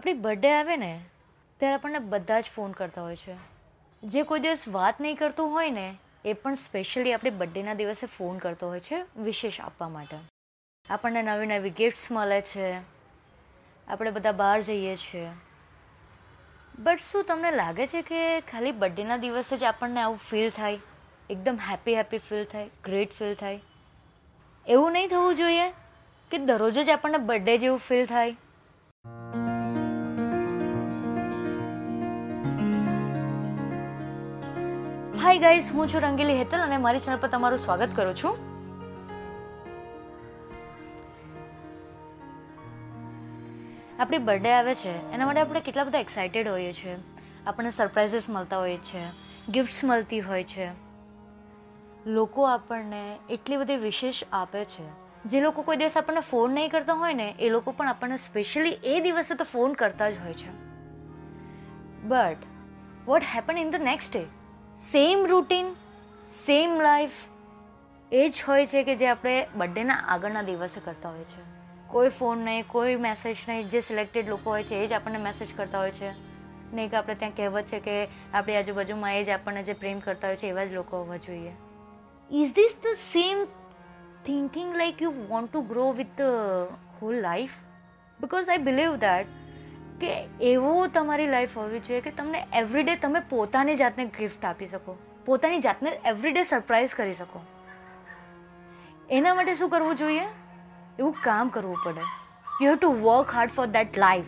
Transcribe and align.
આપણી 0.00 0.12
બર્થડે 0.12 0.52
આવે 0.52 0.76
ને, 0.76 1.04
ત્યારે 1.58 1.74
આપણને 1.74 1.98
બધા 1.98 2.40
જ 2.40 2.44
ફોન 2.44 2.72
કરતા 2.72 3.02
હોય 3.02 3.16
છે. 3.16 3.34
જે 4.02 4.22
કોઈ 4.22 4.40
દિવસ 4.40 4.68
વાત 4.68 5.00
નહીં 5.00 5.16
કરતું 5.16 5.50
હોય 5.50 5.70
ને, 5.70 5.94
એ 6.24 6.32
પણ 6.32 6.54
સ્પેશિયલી 6.54 7.12
આપણી 7.12 7.30
બર્થડેના 7.30 7.74
દિવસે 7.74 8.06
ફોન 8.06 8.38
કરતો 8.38 8.68
હોય 8.68 8.80
છે, 8.80 9.04
વિશેષ 9.16 9.60
આપવા 9.60 9.88
માટે. 9.88 10.16
આપણને 10.90 11.22
નવી 11.22 11.46
નવી 11.46 11.70
ગિફ્ટ્સ 11.70 12.12
મળે 12.12 12.40
છે. 12.40 12.78
આપણે 13.88 14.10
બધા 14.10 14.32
બહાર 14.32 14.60
જઈએ 14.60 14.96
છીએ. 14.96 15.28
બટ 16.78 17.00
શું 17.00 17.24
તમને 17.24 17.50
લાગે 17.50 17.86
છે 17.86 18.02
કે 18.02 18.40
ખાલી 18.40 18.72
બર્થડેના 18.72 19.16
દિવસે 19.16 19.56
જ 19.56 19.62
આપણને 19.62 20.00
આવું 20.00 20.16
ફીલ 20.16 20.50
થાય? 20.50 20.78
એકદમ 21.30 21.58
હેપી 21.70 21.96
હેપી 21.96 22.18
ફીલ 22.18 22.44
થાય 22.44 22.70
ગ્રેટ 22.84 23.10
ફીલ 23.10 23.34
થાય? 23.34 23.60
એવું 24.66 24.92
નહીં 24.92 25.08
થવું 25.08 25.36
જોઈએ 25.36 25.70
કે 26.30 26.38
દરરોજ 26.38 26.78
જ 26.78 26.90
આપણને 26.90 27.18
બર્થડે 27.18 27.58
જેવું 27.58 27.78
ફીલ 27.78 28.06
થાય? 28.06 28.36
હાય 35.22 35.38
ગાઈસ 35.38 35.72
હું 35.72 35.88
છું 35.88 36.00
રંગીલી 36.00 36.38
હેતલ 36.38 36.58
અને 36.58 36.76
મારી 36.76 36.98
ચેનલ 36.98 37.18
પર 37.18 37.28
તમારું 37.28 37.58
સ્વાગત 37.58 37.88
કરું 37.96 38.14
છું. 38.14 38.36
આપણી 44.00 44.18
બર્થડે 44.18 44.52
આવે 44.52 44.74
છે, 44.74 45.12
એના 45.12 45.26
માટે 45.26 45.40
આપણે 45.40 45.60
કેટલા 45.60 45.84
બધા 45.84 45.98
એક્સાઇટેડ 45.98 46.48
હોઈએ 46.48 46.72
છીએ. 46.72 46.96
આપણને 47.46 47.70
સરપ્રાઇઝીસ 47.70 48.30
મળતા 48.30 48.58
હોય 48.58 48.76
છે 48.76 49.10
ગિફ્ટ્સ 49.48 49.84
મળતી 49.84 50.20
હોય 50.20 50.44
છે. 50.44 50.68
લોકો 52.06 52.42
આપણને 52.42 53.18
એટલી 53.30 53.56
બધી 53.56 53.76
વિશેષ 53.76 54.24
આપે 54.32 54.64
છે. 54.64 54.84
જે 55.24 55.40
લોકો 55.40 55.62
કોઈ 55.62 55.76
દિવસ 55.76 55.96
આપણને 55.96 56.20
ફોન 56.20 56.52
નહીં 56.52 56.70
કરતા 56.70 56.92
હોય 56.92 57.14
ને, 57.14 57.34
એ 57.40 57.48
લોકો 57.48 57.72
પણ 57.72 57.88
આપણને 57.88 58.16
સ્પેશિયલી 58.16 58.70
એ 58.84 59.00
દિવસે 59.00 59.34
તો 59.34 59.44
ફોન 59.44 59.72
કરતા 59.72 60.10
જ 60.10 60.14
હોય 60.24 60.34
છે. 60.34 60.50
But 62.02 62.36
what 63.06 63.22
happen 63.34 63.58
in 63.58 63.70
the 63.70 63.74
next 63.74 64.16
day 64.16 64.39
same 64.80 65.26
routine 65.26 65.66
same 66.30 66.80
life 66.80 67.12
એ 68.12 68.28
જ 68.28 68.44
હોય 68.48 68.66
છે 68.66 68.82
કે 68.82 68.96
જે 68.96 69.06
આપણે 69.06 69.46
બર્થડેના 69.54 69.94
આગળના 69.94 70.42
દિવસે 70.42 70.80
કરતા 70.84 71.08
હોય 71.08 71.24
છે. 71.24 71.42
કોઈ 71.86 72.08
ફોન 72.08 72.38
નહીં, 72.38 72.64
કોઈ 72.66 72.96
મેસેજ 72.96 73.36
નહીં, 73.48 73.68
જે 73.68 73.80
સિલેક્ટેડ 73.80 74.28
લોકો 74.28 74.50
હોય 74.50 74.64
છે 74.64 74.74
એ 74.74 74.86
જ 74.86 74.92
આપણને 74.92 75.18
મેસેજ 75.18 75.48
કરતા 75.56 75.78
હોય 75.78 75.90
છે. 75.90 76.10
નહીં 76.74 76.90
કે 76.90 76.96
આપણે 76.96 77.14
ત્યાં 77.14 77.36
કહેવત 77.36 77.64
છે 77.64 77.80
કે 77.80 78.08
આપણી 78.34 78.56
આજુબાજુમાં 78.56 79.16
એ 79.16 79.24
જ 79.24 79.28
આપણને 79.28 79.62
જે 79.62 79.72
પ્રેમ 79.72 79.98
કરતા 79.98 80.28
હોય 80.28 80.36
છે 80.36 80.46
એવા 80.46 80.64
જ 80.64 80.72
લોકો 80.72 80.96
હોવા 80.96 81.16
જોઈએ. 81.16 81.52
Is 82.30 82.54
this 82.54 82.76
the 82.82 82.86
same 82.86 83.44
thinking 84.24 84.76
like 84.76 85.02
you 85.02 85.10
want 85.10 85.52
to 85.52 85.60
grow 85.60 85.92
with 85.92 86.18
the 86.18 86.22
whole 87.02 87.14
life 87.14 87.50
because 88.20 88.48
I 88.48 88.58
believe 88.58 88.96
that 88.96 89.26
કે 90.00 90.28
એવું 90.40 90.88
તમારી 90.88 91.26
લાઈફ 91.26 91.58
હોવી 91.58 91.80
જોઈએ 91.80 92.00
કે 92.00 92.10
તમને 92.10 92.46
એવરીડે 92.52 92.96
તમે 92.96 93.20
પોતાની 93.20 93.76
જાતને 93.76 94.04
ગિફ્ટ 94.04 94.44
આપી 94.44 94.66
શકો. 94.66 94.96
પોતાની 95.24 95.58
જાતને 95.58 95.90
એવરીડે 96.04 96.42
સરપ્રાઈઝ 96.42 96.94
કરી 96.94 97.14
શકો. 97.14 97.40
એના 99.10 99.34
માટે 99.34 99.54
શું 99.54 99.68
કરવું 99.68 99.96
જોઈએ? 99.96 100.22
એવું 100.98 101.12
કામ 101.12 101.48
કરવું 101.48 101.76
પડે. 101.84 102.00
You 102.62 102.70
have 102.70 102.76
to 102.76 102.92
work 102.92 103.34
hard 103.34 103.50
for 103.50 103.66
that 103.66 103.98
life 103.98 104.26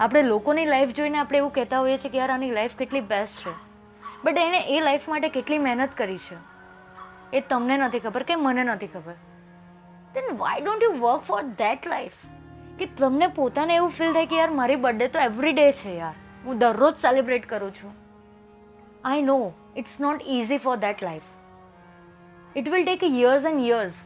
આપણે 0.00 0.22
લોકોની 0.22 0.66
લાઈફ 0.66 0.88
જોઈને 0.88 1.18
આપણે 1.18 1.38
એવું 1.38 1.52
કહેતા 1.52 1.78
હોઈએ 1.78 1.98
છીએ 1.98 2.10
કે 2.10 2.18
યાર, 2.18 2.30
આની 2.30 2.50
લાઈફ 2.50 2.76
કેટલી 2.76 3.00
બેસ્ટ 3.00 3.46
છે. 3.46 3.52
બટ 4.24 4.38
એણે 4.38 4.58
એ 4.58 4.80
લાઈફ 4.80 5.08
માટે 5.08 5.28
કેટલી 5.28 5.58
મહેનત 5.58 5.94
કરી 5.96 6.18
છે? 6.18 6.36
એ 7.36 7.40
તમને 7.40 7.76
નથી 7.76 7.98
ખબર 7.98 8.22
કે 8.22 8.36
મને 8.36 8.64
નથી 8.64 8.86
ખબર. 8.86 9.12
Then 10.14 10.36
why 10.36 10.60
don't 10.60 10.82
you 10.82 10.90
work 10.90 11.20
for 11.20 11.42
that 11.42 11.86
life 11.86 12.12
કે 12.78 12.86
તમને 12.86 13.26
પોતાને 13.26 13.74
એવું 13.74 13.90
ફીલ 13.90 14.12
થાય 14.12 14.26
કે 14.26 14.36
યાર, 14.36 14.50
મારી 14.50 14.76
બર્થડે 14.76 15.08
તો 15.08 15.18
એવરી 15.18 15.52
ડે 15.52 15.72
છે 15.72 15.96
યાર. 15.96 16.14
હું 16.44 16.58
દરરોજ 16.58 16.96
સેલિબ્રેટ 16.96 17.48
કરું 17.48 17.74
છું. 17.74 17.92
I 19.04 19.22
know 19.22 19.52
it's 19.76 20.00
not 20.00 20.20
easy 20.26 20.58
for 20.58 20.76
that 20.76 21.02
life 21.02 21.22
it 22.56 22.68
will 22.68 22.84
take 22.84 23.00
years 23.04 23.44
and 23.44 23.66
years 23.66 24.02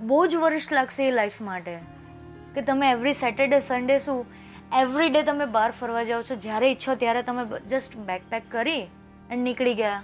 બહુ 0.00 0.26
જ 0.26 0.36
વર્ષ 0.36 0.72
લાગશે 0.72 1.08
એ 1.08 1.10
લાઈફ 1.10 1.40
માટે. 1.40 1.78
કે 2.54 2.62
તમે 2.62 2.90
એવરી 2.90 3.12
સેટરડે 3.12 3.60
સન્ડે 3.60 3.98
શું 3.98 4.26
એવરી 4.80 5.08
ડે 5.08 5.22
તમે 5.22 5.46
બહાર 5.46 5.70
ફરવા 5.70 6.04
જાઓ 6.04 6.22
છો, 6.22 6.34
જ્યારે 6.34 6.72
ઈચ્છો 6.72 6.94
ત્યારે 6.94 7.22
તમે 7.22 7.58
જસ્ટ 7.68 7.96
બેકપેક 7.96 8.52
કરી 8.52 8.80
એન્ડ 9.30 9.44
નીકળી 9.44 9.74
ગયા. 9.74 10.02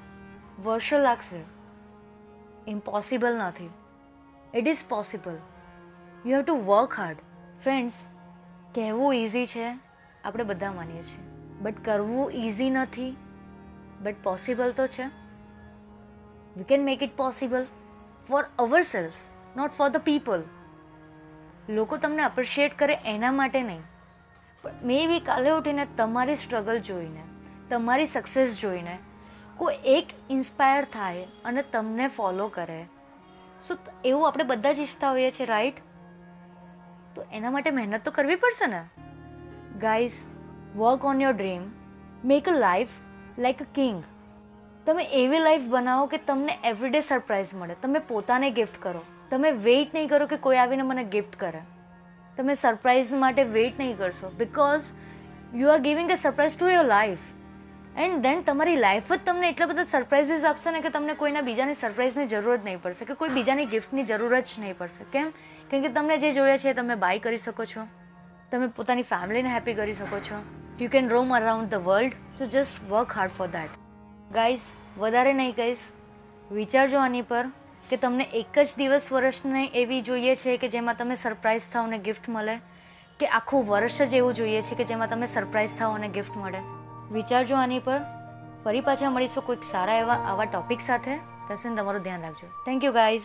વર્ષો 0.64 0.98
લાગશે. 0.98 1.44
ઇમ્પોસિબલ 2.70 3.36
નથી. 3.36 3.70
It 4.54 4.68
is 4.68 4.84
possible 4.88 5.38
you 6.26 6.36
have 6.36 6.42
to 6.42 6.56
work 6.56 6.92
hard 6.92 7.18
friends 7.62 8.06
કહેવું 8.74 9.14
ઇઝી 9.14 9.46
છે, 9.46 9.78
આપણે 10.24 10.44
બધા 10.44 10.72
માનીએ 10.72 11.02
છીએ. 11.02 11.24
બટ 11.60 11.84
કરવું 11.84 12.32
ઇઝી 12.32 12.70
નથી 12.70 13.16
બટ 14.02 14.16
પોસિબલ 14.22 14.72
તો 14.72 14.86
છે. 14.86 15.04
We 16.56 16.64
can 16.64 16.84
make 16.84 17.02
it 17.02 17.16
possible 17.16 17.66
for 18.28 18.44
our 18.58 18.82
self 18.82 19.12
not 19.56 19.70
for 19.70 19.88
the 19.88 19.96
people 19.96 20.42
લોકો 21.68 21.96
તમને 21.96 22.22
અપ્રિશિએટ 22.22 22.78
કરે 22.78 22.98
એના 23.04 23.32
માટે 23.32 23.62
નહીં. 23.62 23.80
પણ 24.62 24.72
મે 24.84 25.06
બી 25.06 25.20
કાલે 25.20 25.50
ઉઠીને 25.50 25.86
તમારી 25.96 26.36
સ્ટ્રગલ 26.36 26.78
જોઈને, 26.78 27.22
તમારી 27.70 28.06
સક્સેસ 28.06 28.60
જોઈને, 28.60 28.98
કોઈ 29.56 29.74
એક 29.84 30.06
ઇન્સ્પાયર 30.30 30.84
થાય 30.84 31.26
અને 31.44 31.62
તમને 31.62 32.08
ફોલો 32.08 32.48
કરે. 32.48 32.86
સો 33.68 33.76
એવું 34.04 34.28
આપણે 34.28 34.44
બધા 34.44 34.72
જ 34.72 34.78
ઈચ્છતા 34.78 35.10
હોઈએ 35.10 35.30
છીએ 35.30 35.46
રાઈટ 35.46 35.74
તો 37.16 37.24
એના 37.32 37.50
માટે 37.50 37.70
મહેનત 37.70 38.04
તો 38.04 38.10
કરવી 38.10 38.34
પડશે 38.34 38.66
ને? 38.66 38.82
Guys 39.78 40.26
work 40.76 41.04
on 41.04 41.22
your 41.22 41.32
dream 41.32 41.62
make 42.24 42.48
a 42.48 42.52
life 42.52 42.88
like 43.38 43.62
a 43.62 43.66
king 43.74 44.02
તમે 44.86 45.04
એવી 45.04 45.38
લાઈફ 45.38 45.62
બનાવો 45.68 46.06
કે 46.06 46.18
તમને 46.18 46.58
એવરીડે 46.64 47.00
સરપ્રાઈઝ 47.00 47.54
મળે. 47.54 47.76
તમે 47.82 47.98
પોતાને 47.98 48.50
ગિફ્ટ 48.50 48.82
કરો. 48.82 49.02
તમે 49.30 49.50
વેઇટ 49.50 49.94
નહીં 49.94 50.08
કરો 50.08 50.26
કે 50.26 50.36
કોઈ 50.36 50.56
આવીને 50.56 50.82
મને 50.82 51.04
ગિફ્ટ 51.04 51.36
કરે. 51.36 51.62
તમે 52.36 52.54
સરપ્રાઈઝ 52.54 53.12
માટે 53.12 53.42
વેઇટ 53.44 53.78
નહીં 53.78 53.96
કરશો 53.98 54.30
because 54.30 54.92
you 55.54 55.68
are 55.68 55.78
giving 55.78 56.12
a 56.12 56.14
surprise 56.14 56.58
to 56.58 56.68
your 56.68 56.84
life 56.84 57.18
and 57.96 58.22
then 58.22 58.42
તમારી 58.42 58.76
લાઈફ 58.76 59.10
જ 59.12 59.16
તમને 59.26 59.48
એટલા 59.50 59.66
બધા 59.68 59.88
સરપ્રાઇઝીસ 59.90 60.42
આપશે 60.44 60.72
ને 60.72 60.80
કે 60.80 60.90
તમને 60.90 61.14
કોઈના 61.20 61.42
બીજાની 61.42 61.74
સરપ્રાઈઝની 61.74 62.26
જરૂર 62.26 62.56
જ 62.56 62.64
નહીં 62.64 62.82
પડશે 62.82 63.04
કે 63.04 63.14
કોઈ 63.14 63.30
બીજાની 63.30 63.66
ગિફ્ટની 63.66 64.04
જરૂર 64.04 64.40
જ 64.40 64.60
નહીં 64.60 64.76
પડશે. 64.78 65.06
કેમ? 65.12 65.30
કેમ 65.70 65.82
કે 65.82 65.88
તમને 65.88 66.18
જે 66.18 66.32
જોઈએ 66.32 66.58
છે 66.58 66.74
તમે 66.74 66.96
બાય 67.04 67.18
કરી 67.18 67.38
શકો 67.38 67.64
છો. 67.64 67.86
તમે 68.50 68.68
પોતાની 68.68 69.02
ફેમિલીને 69.02 69.48
હેપી 69.48 69.74
કરી 69.74 69.92
શકો 69.92 70.20
છો. 70.20 70.42
You 70.80 70.88
can 70.88 71.08
roam 71.08 71.34
around 71.34 71.70
the 71.70 71.88
world 71.88 72.20
so 72.38 72.44
just 72.44 72.84
work 72.90 73.12
hard 73.12 73.32
for 73.32 73.48
that 73.48 73.80
guys 74.32 74.70
વધારે 74.98 75.32
નહીં 75.32 75.56
કહીશ. 75.56 75.88
વિચારજો 76.52 76.98
આની 76.98 77.22
પર 77.22 77.44
કે 77.90 77.96
તમને 77.96 78.30
એક 78.34 78.64
જ 78.64 78.70
દિવસ 78.76 79.12
વર્ષને 79.12 79.68
એવી 79.74 80.02
જોઈએ 80.02 80.34
છે 80.36 80.56
કે 80.56 80.68
જેમાં 80.68 80.96
તમે 80.96 81.14
સરપ્રાઈઝ 81.14 81.70
થાવ 81.72 81.84
અને 81.84 81.98
ગિફ્ટ 81.98 82.28
મળે, 82.28 82.58
કે 83.20 83.26
આખું 83.26 83.64
વર્ષ 83.66 84.02
જ 84.02 84.14
એવું 84.14 84.34
જોઈએ 84.34 84.60
છે 84.62 84.74
કે 84.74 84.84
જેમાં 84.84 85.08
તમે 85.08 85.26
સરપ્રાઈઝ 85.26 85.78
થાવ 85.78 85.94
અને 85.94 86.08
ગિફ્ટ 86.08 86.36
મળે. 86.36 86.85
વિચારજો 87.12 87.56
આની 87.56 87.78
પર. 87.78 88.00
ફરી 88.64 88.80
પાછા 88.80 89.10
મળીશું 89.10 89.46
કોઈક 89.46 89.62
સારા 89.62 89.94
એવા, 89.94 90.14
આવા 90.14 90.44
ટોપિક 90.44 90.80
સાથે. 90.80 91.16
તસીન 91.48 91.74
તમારું 91.74 92.02
ધ્યાન 92.02 92.20
રાખજો. 92.20 92.46
Thank 92.46 92.84
you 92.84 92.92
guys 92.92 93.22